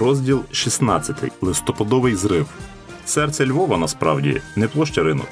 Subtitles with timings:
[0.00, 1.16] Розділ 16.
[1.40, 2.46] Листопадовий зрив.
[3.04, 5.26] Серце Львова насправді не площа ринок,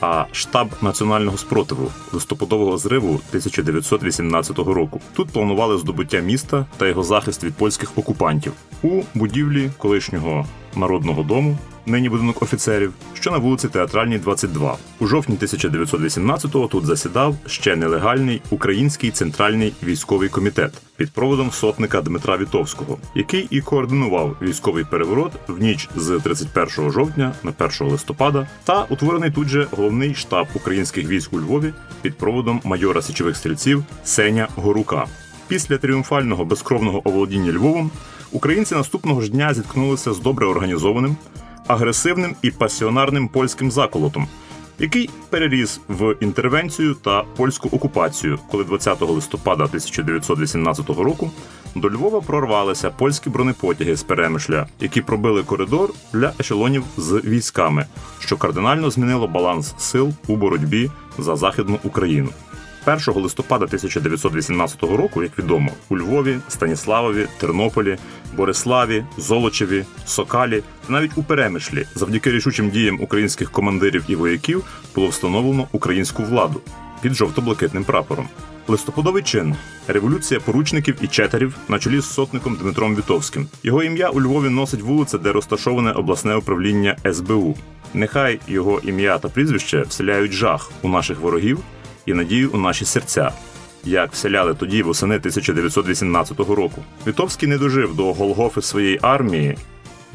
[0.00, 5.00] а штаб національного спротиву листопадового зриву 1918 року.
[5.12, 8.52] Тут планували здобуття міста та його захист від польських окупантів
[8.82, 10.46] у будівлі колишнього
[10.78, 11.58] народного дому
[11.88, 14.76] нині будинок офіцерів, що на вулиці Театральній, 22.
[15.00, 22.36] У жовтні 1918-го тут засідав ще нелегальний український центральний військовий комітет під проводом сотника Дмитра
[22.36, 28.82] Вітовського, який і координував військовий переворот в ніч з 31 жовтня на 1 листопада, та
[28.82, 31.72] утворений тут же головний штаб українських військ у Львові
[32.02, 35.06] під проводом майора січових стрільців Сеня Горука.
[35.48, 37.90] Після тріумфального безкровного оволодіння Львовом
[38.32, 41.16] українці наступного ж дня зіткнулися з добре організованим
[41.66, 44.28] агресивним і пасіонарним польським заколотом,
[44.78, 51.30] який переріс в інтервенцію та польську окупацію, коли 20 листопада 1918 року
[51.74, 57.86] до Львова прорвалися польські бронепотяги з перемишля, які пробили коридор для ешелонів з військами,
[58.18, 62.28] що кардинально змінило баланс сил у боротьбі за західну Україну.
[62.86, 67.98] 1 листопада 1918 року, як відомо, у Львові, Станіславові, Тернополі,
[68.36, 75.68] Бориславі, Золочеві, Сокалі навіть у Перемишлі, завдяки рішучим діям українських командирів і вояків, було встановлено
[75.72, 76.60] українську владу
[77.02, 78.28] під жовто-блакитним прапором.
[78.68, 79.56] Листопадовий чин
[79.86, 83.48] революція поручників і четерів на чолі з сотником Дмитром Вітовським.
[83.62, 87.56] Його ім'я у Львові носить вулиця, де розташоване обласне управління СБУ.
[87.94, 91.58] Нехай його ім'я та прізвище вселяють жах у наших ворогів
[92.08, 93.32] і надію у наші серця,
[93.84, 96.84] як вселяли тоді восени 1918 року.
[97.06, 99.58] Вітовський не дожив до Голгофи своєї армії,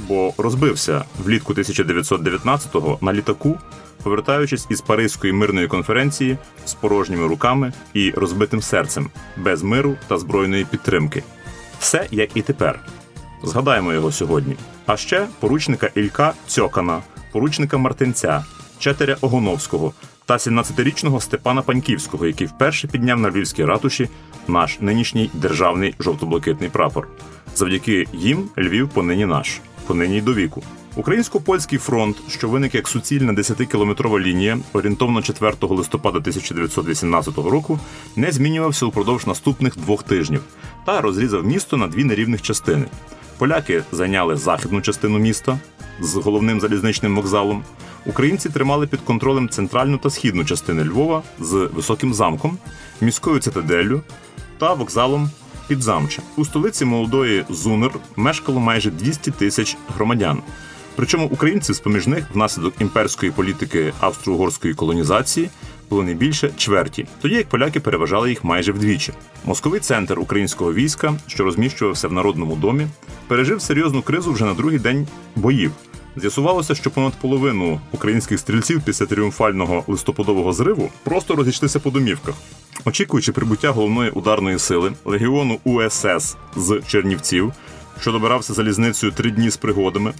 [0.07, 3.59] бо розбився влітку 1919-го на літаку,
[4.03, 10.65] повертаючись із Паризької мирної конференції з порожніми руками і розбитим серцем, без миру та збройної
[10.65, 11.23] підтримки.
[11.79, 12.79] Все як і тепер.
[13.43, 14.55] Згадаємо його сьогодні.
[14.85, 18.45] А ще поручника Ілька Цьокана, поручника Мартинця,
[18.79, 19.93] Четеря Огоновського
[20.25, 24.09] та 17-річного Степана Паньківського, який вперше підняв на львівській ратуші
[24.47, 27.07] наш нинішній державний жовто-блакитний прапор.
[27.55, 30.63] Завдяки їм Львів понині наш, понині й до віку.
[30.95, 37.79] Українсько-польський фронт, що виник як суцільна 10-кілометрова лінія, орієнтовно 4 листопада 1918 року,
[38.15, 40.41] не змінювався упродовж наступних двох тижнів
[40.85, 42.85] та розрізав місто на дві нерівних частини.
[43.37, 45.59] Поляки зайняли західну частину міста
[46.01, 47.63] з головним залізничним вокзалом.
[48.05, 52.57] Українці тримали під контролем центральну та східну частини Львова з високим замком,
[53.01, 54.01] міською цитаделлю
[54.57, 55.29] та вокзалом
[55.67, 56.21] Підзамче.
[56.37, 60.41] У столиці молодої Зунер мешкало майже 200 тисяч громадян.
[60.95, 65.49] Причому українців з поміж них внаслідок імперської політики австро-угорської колонізації
[65.89, 69.13] було не більше чверті, тоді як поляки переважали їх майже вдвічі.
[69.45, 72.87] Московий центр українського війська, що розміщувався в Народному домі,
[73.27, 75.71] пережив серйозну кризу вже на другий день боїв.
[76.15, 82.35] З'ясувалося, що понад половину українських стрільців після тріумфального листопадового зриву просто розійшлися по домівках.
[82.85, 87.53] Очікуючи прибуття головної ударної сили легіону УСС з Чернівців,
[88.01, 90.13] що добирався залізницею три дні з пригодами,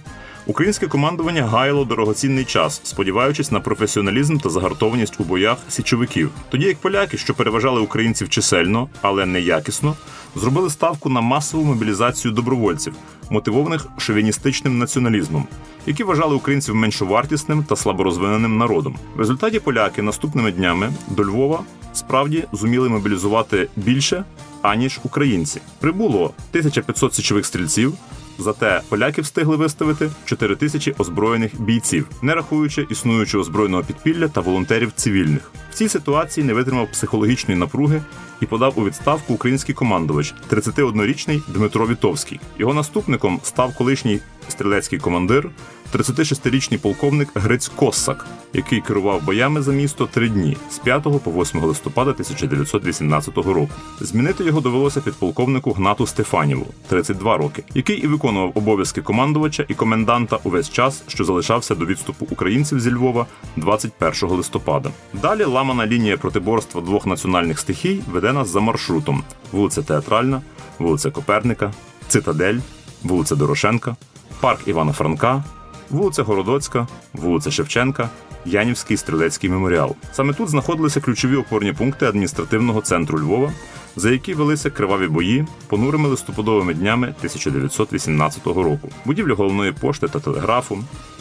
[0.46, 6.30] українське командування гаяло дорогоцінний час, сподіваючись на професіоналізм та загартованість у боях січовиків.
[6.50, 9.96] Тоді як поляки, що переважали українців чисельно, але не якісно,
[10.34, 12.94] зробили ставку на масову мобілізацію добровольців,
[13.34, 15.46] мотивованих шовіністичним націоналізмом,
[15.86, 18.96] які вважали українців меншовартісним та слаборозвиненим народом.
[19.16, 21.60] В результаті поляки наступними днями до Львова
[21.92, 24.24] справді зуміли мобілізувати більше
[24.62, 25.60] аніж українці.
[25.80, 27.94] Прибуло 1500 січових стрільців.
[28.38, 34.92] Зате поляки встигли виставити 4 тисячі озброєних бійців, не рахуючи існуючого збройного підпілля та волонтерів
[34.96, 35.52] цивільних.
[35.74, 38.02] В цій ситуації не витримав психологічної напруги
[38.40, 42.40] і подав у відставку український командувач, 31-річний Дмитро Вітовський.
[42.58, 45.50] Його наступником став колишній стрілецький командир,
[45.94, 51.60] 36-річний полковник Грець Коссак, який керував боями за місто три дні з 5 по 8
[51.60, 53.68] листопада 1918 року.
[54.00, 60.38] Змінити його довелося підполковнику Гнату Стефаніву, 32 роки, який і виконував обов'язки командувача і коменданта
[60.44, 63.26] увесь час, що залишався до відступу українців зі Львова
[63.56, 64.90] 21 листопада.
[65.22, 69.22] Далі ламана лінія протиборства двох національних стихій веде нас за маршрутом:
[69.52, 70.42] вулиця Театральна,
[70.78, 71.72] вулиця Коперника,
[72.08, 72.58] Цитадель,
[73.02, 73.96] вулиця Дорошенка,
[74.40, 75.44] парк Івана Франка
[75.90, 78.08] вулиця Городоцька, вулиця Шевченка,
[78.44, 79.96] Янівський стрілецький меморіал.
[80.12, 83.52] Саме тут знаходилися ключові опорні пункти адміністративного центру Львова,
[83.96, 88.88] за які велися криваві бої понурими листопадовими днями 1918 року.
[89.04, 90.78] Будівлі головної пошти та телеграфу,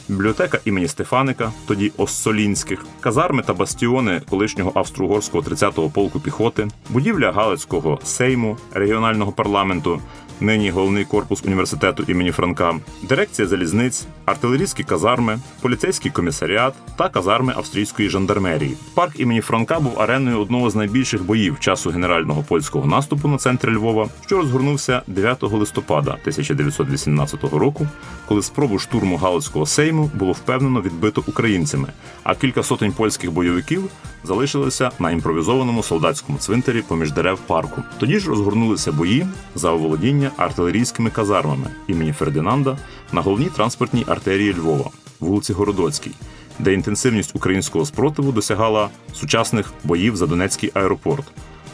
[0.09, 7.99] бібліотека імені Стефаника, тоді Оссолінських, казарми та бастіони колишнього австро-угорського 30-го полку піхоти, будівля Галицького
[8.03, 10.01] сейму, регіонального парламенту,
[10.41, 18.09] нині головний корпус університету імені Франка, дирекція залізниць, артилерійські казарми, поліцейський комісаріат та казарми австрійської
[18.09, 18.77] жандармерії.
[18.93, 23.69] Парк імені Франка був ареною одного з найбільших боїв часу генерального польського наступу на центрі
[23.69, 27.87] Львова, що розгорнувся 9 листопада 1918 року,
[28.27, 31.87] коли спробу штурму Галицького сейму було впевнено відбито українцями,
[32.23, 33.89] а кілька сотень польських бойовиків
[34.23, 37.83] залишилися на імпровізованому солдатському цвинтарі поміж дерев парку.
[37.99, 42.77] Тоді ж розгорнулися бої за оволодіння артилерійськими казармами імені Фердинанда
[43.13, 44.89] на головній транспортній артерії Львова,
[45.19, 46.11] вулиці Городоцькій,
[46.59, 51.25] де інтенсивність українського спротиву досягала сучасних боїв за Донецький аеропорт.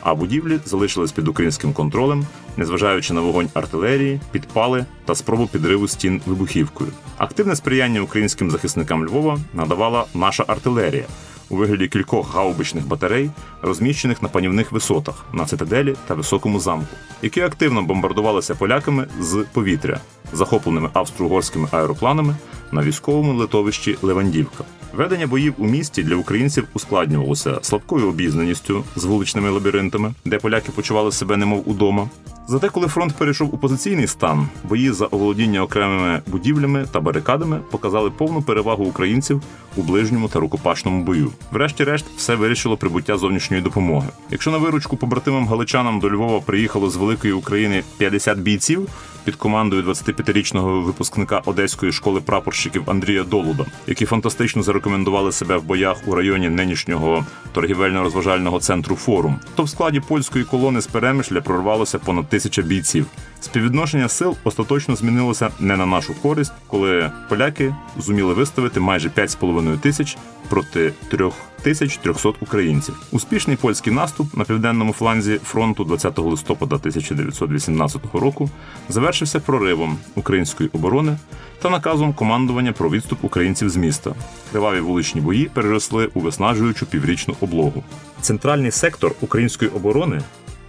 [0.02, 2.26] А будівлі залишились під українським контролем,
[2.58, 6.90] незважаючи на вогонь артилерії, підпали та спробу підриву стін вибухівкою.
[7.18, 11.06] Активне сприяння українським захисникам Львова надавала наша артилерія,
[11.50, 13.32] у вигляді кількох гаубичних батарей,
[13.62, 20.00] розміщених на панівних висотах на цитаделі та високому замку, які активно бомбардувалися поляками з повітря,
[20.34, 22.36] захопленими австро-угорськими аеропланами
[22.72, 24.64] на військовому литовищі Левандівка.
[24.94, 31.12] Ведення боїв у місті для українців ускладнювалося слабкою обізнаністю з вуличними лабіринтами, де поляки почували
[31.12, 32.10] себе немов удома.
[32.50, 38.12] Зате, коли фронт перейшов у позиційний стан, бої за оволодіння окремими будівлями та барикадами показали
[38.12, 39.42] повну перевагу українців
[39.76, 41.32] у ближньому та рукопашному бою.
[41.52, 44.08] Врешті-решт, все вирішило прибуття зовнішньої допомоги.
[44.32, 48.88] Якщо на виручку побратимам галичанам до Львова приїхало з великої України 50 бійців
[49.30, 55.98] під командою 25-річного випускника одеської школи прапорщиків Андрія Долуда, які фантастично зарекомендували себе в боях
[56.06, 62.30] у районі нинішнього торгівельно-розважального центру форум, то в складі польської колони з перемишля прорвалося понад
[62.30, 63.06] тисяча бійців.
[63.42, 70.18] Співвідношення сил остаточно змінилося не на нашу користь, коли поляки зуміли виставити майже 5,5 тисяч
[70.50, 72.96] проти 3300 українців.
[73.12, 78.50] Успішний польський наступ на південному фланзі фронту 20 листопада 1918 року
[78.90, 81.18] завершився проривом української оборони
[81.62, 84.16] та наказом командування про відступ українців з міста.
[84.52, 87.84] Криваві вуличні бої переросли у виснажуючу піврічну облогу.
[88.22, 90.22] Центральний сектор української оборони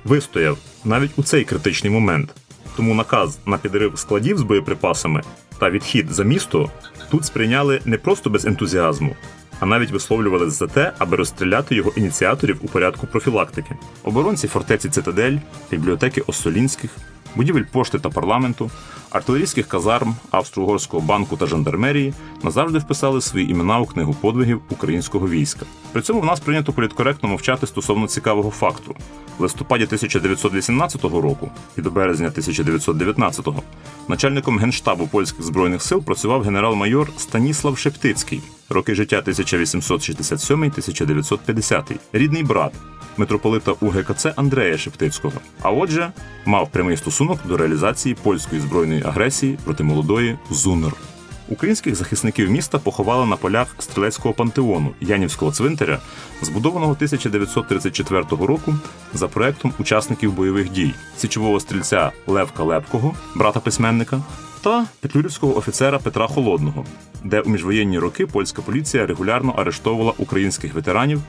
[0.05, 2.35] вистояв навіть у цей критичний момент.
[2.81, 5.23] Тому наказ на підрив складів з боєприпасами
[5.59, 6.71] та відхід за місто
[7.11, 9.17] тут сприйняли не просто без ентузіазму,
[9.61, 13.77] а навіть висловлювалися за те, аби розстріляти його ініціаторів у порядку профілактики.
[14.03, 15.37] Оборонці фортеці Цитадель,
[15.71, 16.91] бібліотеки Оссолінських,
[17.37, 18.71] будівель пошти та парламенту,
[19.11, 25.67] артилерійських казарм, Австро-Угорського банку та жандармерії назавжди вписали свої імена у книгу подвигів українського війська.
[25.93, 28.97] При цьому в нас прийнято політкоректно мовчати стосовно цікавого факту.
[29.38, 33.49] В листопаді 1918 року і до березня 1919
[34.09, 42.73] начальником генштабу польських збройних сил працював генерал-майор Станіслав Шептицький, роки життя 1867-1950, рідний брат
[43.17, 45.35] митрополита УГКЦ Андрея Шептицького.
[45.62, 46.12] А отже,
[46.44, 50.93] мав прямий стосунок до реалізації польської збройної агресії проти молодої ЗУНР.
[51.49, 55.99] Українських захисників міста поховали на полях стрілецького пантеону Янівського цвинтаря,
[56.43, 58.75] збудованого 1934 року
[59.15, 64.23] за проектом учасників бойових дій січового стрільця Левка Лепкого, брата письменника,
[64.63, 66.85] та петлюрівського офіцера Петра Холодного,
[67.25, 71.21] де у міжвоєнні роки польська поліція регулярно арештовувала українських ветеранів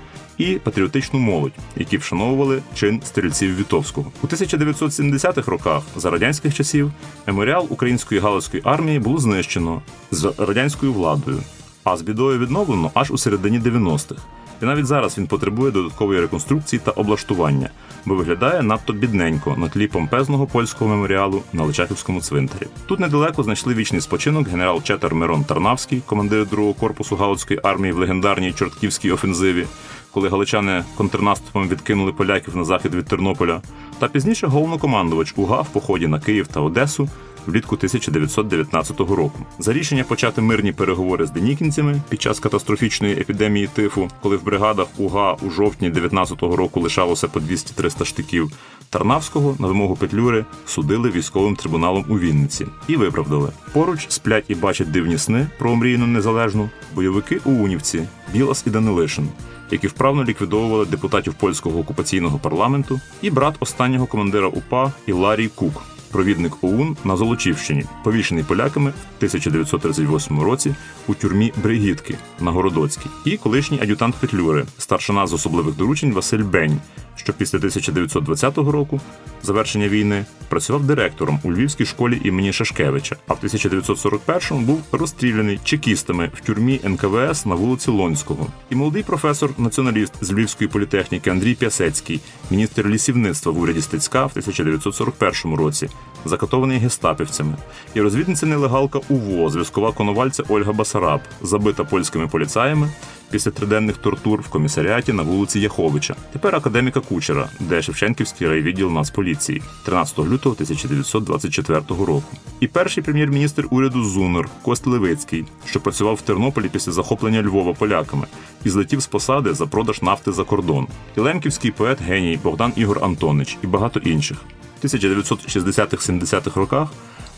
[0.42, 4.12] і патріотичну молодь, які вшановували чин стрільців Вітовського.
[4.24, 6.92] У 1970-х роках за радянських часів
[7.28, 11.40] меморіал української галицької армії було знищено з радянською владою,
[11.84, 14.22] а з бідою відновлено аж у середині 90-х.
[14.62, 17.70] І навіть зараз він потребує додаткової реконструкції та облаштування,
[18.06, 22.68] бо виглядає надто бідненько на тлі помпезного польського меморіалу на Личаківському цвинтарі.
[22.86, 27.98] Тут недалеко знайшли вічний спочинок генерал Четер Мирон Тарнавський, командир другого корпусу Галицької армії в
[27.98, 29.68] легендарній Чортківській офензиві,
[30.12, 33.62] коли галичани контрнаступом відкинули поляків на захід від Тернополя,
[34.00, 37.10] та пізніше головнокомандувач УГА в поході на Київ та Одесу
[37.46, 39.40] влітку 1919 року.
[39.60, 44.88] За рішення почати мирні переговори з денікінцями під час катастрофічної епідемії тифу, коли в бригадах
[44.98, 48.52] УГА у жовтні 19-го року лишалося по 200-300 штиків.
[48.90, 53.50] Тарнавського на вимогу Петлюри судили військовим трибуналом у Вінниці і виправдали.
[53.74, 59.30] Поруч сплять і бачать дивні сни про омріяну незалежну бойовики у Унівці, Білас і Данилишин,
[59.72, 66.64] які вправно ліквідовували депутатів польського окупаційного парламенту, і брат останнього командира УПА Іларій Кук, провідник
[66.64, 70.76] ОУН на Золочівщині, повішений поляками в 1938 році
[71.08, 76.80] у тюрмі Бригітки на Городоцькій, і колишній ад'ютант Петлюри, старшина з особливих доручень Василь Бень,
[77.16, 79.02] що після 1920 року,
[79.44, 86.32] завершення війни, працював директором у Львівській школі імені Шашкевича, а в 1941-му був розстріляний чекістами
[86.34, 88.48] в тюрмі НКВС на вулиці Лонського.
[88.70, 95.58] І молодий професор-націоналіст з Львівської політехніки Андрій Пясецький, міністр лісівництва в уряді Стецька в 1941
[95.58, 95.90] році,
[96.26, 97.56] закатований гестапівцями,
[97.94, 102.90] і розвідниця нелегалка УВО, зв'язкова коновальця Ольга Басараб, забита польськими поліцаями
[103.32, 106.16] після триденних тортур в комісаріаті на вулиці Яховича.
[106.34, 112.24] Тепер академіка Кучера, де Шевченківський райвідділ Нацполіції 13 лютого 1924 року.
[112.60, 118.28] І перший прем'єр-міністр уряду Зунер Кост Левицький, що працював в Тернополі після захоплення Львова поляками,
[118.64, 120.88] і злетів з посади за продаж нафти за кордон.
[121.18, 124.38] І лемківський поет геній Богдан Ігор Антонич і багато інших.
[124.82, 126.90] В 1960-70-х роках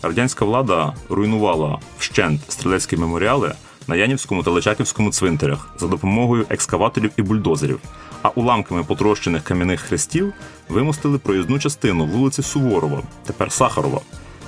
[0.02, 3.54] радянська влада руйнувала вщент стрілецькі меморіали
[3.88, 7.80] на Янівському та Личаківському цвинтарях за допомогою екскаваторів і бульдозерів,
[8.22, 10.34] а уламками потрощених кам'яних хрестів
[10.70, 14.02] вимостили проїзну частину вулиці Суворова, тепер Сахарова,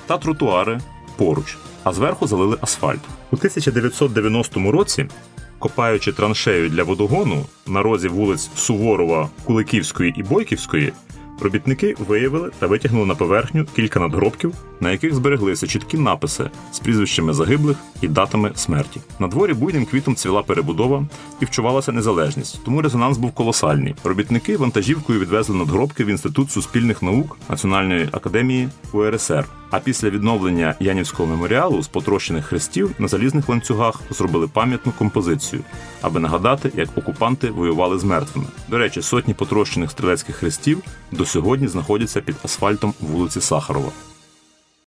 [0.06, 0.80] та тротуари
[1.18, 3.02] поруч, а зверху залили асфальт.
[3.32, 5.08] У 1990 році.
[5.60, 10.94] Копаючи траншею для водогону на розі вулиць Суворова, Куликівської і Бойківської,
[11.42, 17.34] Робітники виявили та витягнули на поверхню кілька надгробків, на яких збереглися чіткі написи з прізвищами
[17.34, 19.02] загиблих і датами смерті.
[19.20, 21.06] На дворі буйним квітом цвіла перебудова
[21.42, 23.96] і вчувалася незалежність, тому резонанс був колосальний.
[24.04, 29.46] Робітники вантажівкою відвезли надгробки в інститут суспільних наук Національної академії УРСР.
[29.72, 35.62] А після відновлення Янівського меморіалу з потрощених хрестів на залізних ланцюгах зробили пам'ятну композицію,
[36.02, 38.48] аби нагадати, як окупанти воювали з мертвими.
[38.68, 43.92] До речі, сотні потрощених стрілецьких хрестів до сьогодні знаходяться під асфальтом вулиці Сахарова.